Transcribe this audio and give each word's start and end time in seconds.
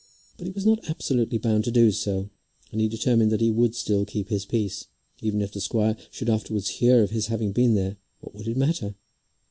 But 0.39 0.47
he 0.47 0.53
was 0.53 0.65
not 0.65 0.89
absolutely 0.89 1.37
bound 1.37 1.63
to 1.65 1.69
do 1.71 1.91
so, 1.91 2.31
and 2.71 2.81
he 2.81 2.87
determined 2.87 3.31
that 3.31 3.39
he 3.39 3.51
would 3.51 3.75
still 3.75 4.03
keep 4.03 4.29
his 4.29 4.47
peace. 4.47 4.87
Even 5.21 5.43
if 5.43 5.51
the 5.53 5.61
squire 5.61 5.95
should 6.09 6.27
afterwards 6.27 6.69
hear 6.69 7.03
of 7.03 7.11
his 7.11 7.27
having 7.27 7.51
been 7.51 7.75
there, 7.75 7.97
what 8.19 8.33
would 8.33 8.47
it 8.47 8.57
matter? 8.57 8.95